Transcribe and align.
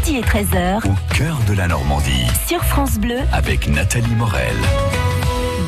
midi 0.00 0.18
et 0.18 0.22
13h. 0.22 0.86
Au 0.88 1.14
cœur 1.14 1.38
de 1.48 1.52
la 1.52 1.66
Normandie. 1.68 2.26
Sur 2.46 2.64
France 2.64 2.98
Bleu. 2.98 3.18
Avec 3.32 3.68
Nathalie 3.68 4.14
Morel. 4.14 4.56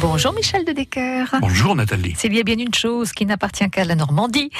Bonjour 0.00 0.32
Michel 0.32 0.64
de 0.64 0.72
Decker. 0.72 1.24
Bonjour 1.40 1.74
Nathalie. 1.74 2.14
S'il 2.16 2.34
y 2.34 2.40
a 2.40 2.42
bien 2.42 2.58
une 2.58 2.74
chose 2.74 3.12
qui 3.12 3.26
n'appartient 3.26 3.68
qu'à 3.68 3.84
la 3.84 3.94
Normandie, 3.94 4.50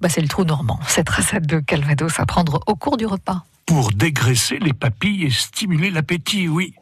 bah 0.00 0.08
c'est 0.08 0.20
le 0.20 0.28
trou 0.28 0.44
normand, 0.44 0.78
cette 0.86 1.08
recette 1.08 1.46
de 1.46 1.60
Calvados 1.60 2.20
à 2.20 2.26
prendre 2.26 2.60
au 2.66 2.74
cours 2.74 2.96
du 2.96 3.06
repas. 3.06 3.44
Pour 3.66 3.92
dégraisser 3.92 4.58
les 4.58 4.72
papilles 4.72 5.24
et 5.24 5.30
stimuler 5.30 5.90
l'appétit, 5.90 6.48
oui. 6.48 6.74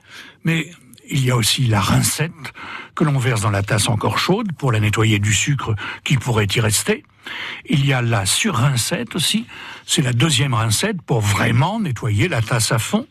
Mais 0.44 0.70
il 1.08 1.24
y 1.24 1.30
a 1.30 1.36
aussi 1.36 1.66
la 1.66 1.80
rincette 1.80 2.32
que 3.00 3.04
l'on 3.04 3.18
verse 3.18 3.40
dans 3.40 3.50
la 3.50 3.62
tasse 3.62 3.88
encore 3.88 4.18
chaude 4.18 4.52
pour 4.52 4.72
la 4.72 4.78
nettoyer 4.78 5.18
du 5.18 5.32
sucre 5.32 5.74
qui 6.04 6.18
pourrait 6.18 6.48
y 6.54 6.60
rester. 6.60 7.02
Il 7.64 7.86
y 7.86 7.94
a 7.94 8.02
la 8.02 8.26
surrincette 8.26 9.16
aussi, 9.16 9.46
c'est 9.86 10.02
la 10.02 10.12
deuxième 10.12 10.52
rincette 10.52 11.00
pour 11.00 11.22
vraiment 11.22 11.80
nettoyer 11.80 12.28
la 12.28 12.42
tasse 12.42 12.72
à 12.72 12.78
fond. 12.78 13.06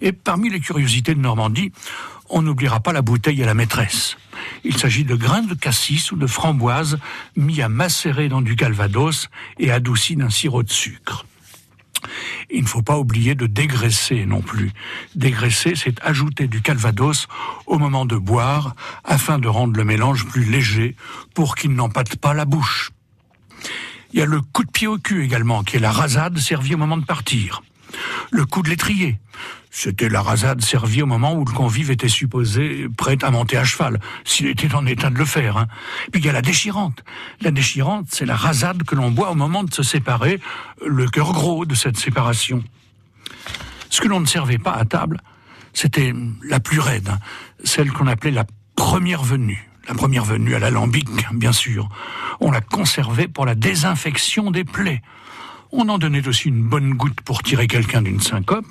Et 0.00 0.10
parmi 0.10 0.50
les 0.50 0.58
curiosités 0.58 1.14
de 1.14 1.20
Normandie, 1.20 1.70
on 2.30 2.42
n'oubliera 2.42 2.80
pas 2.80 2.92
la 2.92 3.00
bouteille 3.00 3.40
à 3.44 3.46
la 3.46 3.54
maîtresse. 3.54 4.16
Il 4.64 4.76
s'agit 4.76 5.04
de 5.04 5.14
grains 5.14 5.42
de 5.42 5.54
cassis 5.54 6.10
ou 6.10 6.16
de 6.16 6.26
framboises 6.26 6.98
mis 7.36 7.62
à 7.62 7.68
macérer 7.68 8.28
dans 8.28 8.42
du 8.42 8.56
calvados 8.56 9.28
et 9.60 9.70
adoucis 9.70 10.16
d'un 10.16 10.30
sirop 10.30 10.64
de 10.64 10.72
sucre. 10.72 11.26
Il 12.52 12.62
ne 12.62 12.68
faut 12.68 12.82
pas 12.82 12.98
oublier 12.98 13.34
de 13.34 13.46
dégraisser 13.46 14.26
non 14.26 14.42
plus. 14.42 14.72
Dégraisser, 15.16 15.72
c'est 15.74 16.00
ajouter 16.02 16.46
du 16.48 16.60
calvados 16.60 17.26
au 17.66 17.78
moment 17.78 18.04
de 18.04 18.16
boire 18.16 18.74
afin 19.04 19.38
de 19.38 19.48
rendre 19.48 19.76
le 19.76 19.84
mélange 19.84 20.26
plus 20.26 20.44
léger 20.44 20.94
pour 21.34 21.54
qu'il 21.54 21.72
n'empâte 21.74 22.16
pas 22.16 22.34
la 22.34 22.44
bouche. 22.44 22.90
Il 24.12 24.18
y 24.18 24.22
a 24.22 24.26
le 24.26 24.42
coup 24.42 24.64
de 24.64 24.70
pied 24.70 24.86
au 24.86 24.98
cul 24.98 25.24
également, 25.24 25.62
qui 25.62 25.76
est 25.76 25.80
la 25.80 25.92
rasade 25.92 26.38
servie 26.38 26.74
au 26.74 26.78
moment 26.78 26.98
de 26.98 27.06
partir. 27.06 27.62
Le 28.30 28.44
coup 28.44 28.62
de 28.62 28.68
l'étrier, 28.68 29.18
c'était 29.74 30.10
la 30.10 30.20
rasade 30.20 30.60
servie 30.60 31.00
au 31.02 31.06
moment 31.06 31.32
où 31.34 31.46
le 31.46 31.50
convive 31.50 31.90
était 31.90 32.10
supposé 32.10 32.86
prêt 32.94 33.16
à 33.22 33.30
monter 33.30 33.56
à 33.56 33.64
cheval, 33.64 33.98
s'il 34.22 34.46
était 34.46 34.74
en 34.74 34.84
état 34.84 35.08
de 35.08 35.16
le 35.16 35.24
faire. 35.24 35.56
Hein. 35.56 35.66
Puis 36.12 36.20
il 36.20 36.26
y 36.26 36.28
a 36.28 36.32
la 36.32 36.42
déchirante. 36.42 37.02
La 37.40 37.50
déchirante, 37.50 38.06
c'est 38.10 38.26
la 38.26 38.36
rasade 38.36 38.82
que 38.82 38.94
l'on 38.94 39.10
boit 39.10 39.30
au 39.30 39.34
moment 39.34 39.64
de 39.64 39.72
se 39.72 39.82
séparer, 39.82 40.40
le 40.86 41.08
cœur 41.08 41.32
gros 41.32 41.64
de 41.64 41.74
cette 41.74 41.96
séparation. 41.96 42.62
Ce 43.88 44.02
que 44.02 44.08
l'on 44.08 44.20
ne 44.20 44.26
servait 44.26 44.58
pas 44.58 44.72
à 44.72 44.84
table, 44.84 45.22
c'était 45.72 46.12
la 46.44 46.60
plus 46.60 46.78
raide, 46.78 47.08
hein. 47.08 47.18
celle 47.64 47.90
qu'on 47.92 48.08
appelait 48.08 48.30
la 48.30 48.44
première 48.76 49.22
venue. 49.22 49.70
La 49.88 49.94
première 49.94 50.24
venue 50.24 50.54
à 50.54 50.58
l'alambic, 50.58 51.08
bien 51.32 51.52
sûr. 51.52 51.88
On 52.40 52.50
la 52.50 52.60
conservait 52.60 53.26
pour 53.26 53.46
la 53.46 53.54
désinfection 53.54 54.50
des 54.50 54.64
plaies. 54.64 55.00
On 55.72 55.88
en 55.88 55.96
donnait 55.96 56.28
aussi 56.28 56.48
une 56.48 56.62
bonne 56.62 56.92
goutte 56.92 57.22
pour 57.22 57.42
tirer 57.42 57.66
quelqu'un 57.66 58.02
d'une 58.02 58.20
syncope. 58.20 58.66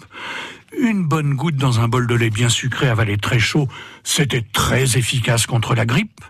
Une 0.78 1.06
bonne 1.06 1.34
goutte 1.36 1.58
dans 1.58 1.80
un 1.80 1.88
bol 1.88 2.08
de 2.08 2.16
lait 2.16 2.30
bien 2.30 2.50
sucré 2.50 2.88
avalé 2.88 3.18
très 3.18 3.40
chaud, 3.40 3.68
c'était 4.04 4.42
très 4.42 4.98
efficace 4.98 5.46
contre 5.46 5.76
la 5.76 5.86
grippe. 5.86 6.22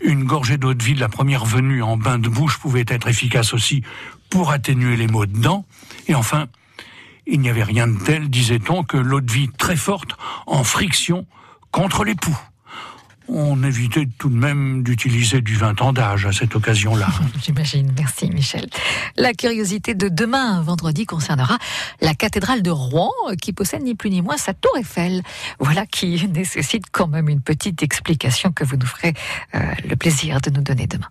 Une 0.00 0.24
gorgée 0.24 0.56
d'eau 0.56 0.74
de 0.74 0.82
vie 0.82 0.94
de 0.94 1.00
la 1.00 1.08
première 1.08 1.44
venue 1.44 1.82
en 1.82 1.96
bain 1.96 2.18
de 2.18 2.28
bouche 2.28 2.58
pouvait 2.58 2.84
être 2.88 3.08
efficace 3.08 3.52
aussi 3.52 3.82
pour 4.30 4.50
atténuer 4.50 4.96
les 4.96 5.08
maux 5.08 5.26
de 5.26 5.36
dents. 5.36 5.66
Et 6.06 6.14
enfin, 6.14 6.46
il 7.26 7.40
n'y 7.40 7.48
avait 7.48 7.64
rien 7.64 7.88
de 7.88 7.98
tel, 7.98 8.30
disait-on, 8.30 8.84
que 8.84 8.96
l'eau 8.96 9.20
de 9.20 9.32
vie 9.32 9.50
très 9.58 9.76
forte 9.76 10.16
en 10.46 10.64
friction 10.64 11.26
contre 11.70 12.04
les 12.04 12.14
poux 12.14 12.38
on 13.34 13.62
évitait 13.62 14.08
tout 14.18 14.28
de 14.28 14.36
même 14.36 14.82
d'utiliser 14.82 15.40
du 15.40 15.56
vin 15.56 15.72
d'âge 15.72 16.26
à 16.26 16.32
cette 16.32 16.54
occasion-là. 16.54 17.08
J'imagine. 17.42 17.92
Merci, 17.96 18.30
Michel. 18.30 18.66
La 19.16 19.32
curiosité 19.32 19.94
de 19.94 20.08
demain, 20.08 20.60
vendredi, 20.62 21.06
concernera 21.06 21.58
la 22.00 22.14
cathédrale 22.14 22.62
de 22.62 22.70
Rouen, 22.70 23.10
qui 23.40 23.52
possède 23.52 23.82
ni 23.82 23.94
plus 23.94 24.10
ni 24.10 24.22
moins 24.22 24.36
sa 24.36 24.54
tour 24.54 24.72
Eiffel. 24.78 25.22
Voilà 25.58 25.86
qui 25.86 26.28
nécessite 26.32 26.84
quand 26.92 27.08
même 27.08 27.28
une 27.28 27.40
petite 27.40 27.82
explication 27.82 28.52
que 28.52 28.64
vous 28.64 28.76
nous 28.76 28.86
ferez 28.86 29.14
euh, 29.54 29.60
le 29.88 29.96
plaisir 29.96 30.40
de 30.40 30.50
nous 30.50 30.62
donner 30.62 30.86
demain. 30.86 31.08